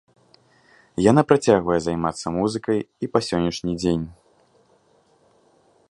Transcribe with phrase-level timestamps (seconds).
[1.11, 4.09] Яна працягвае займацца музыкай і па сённяшні дзень.